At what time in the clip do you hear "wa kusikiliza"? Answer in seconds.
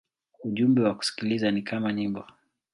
0.83-1.51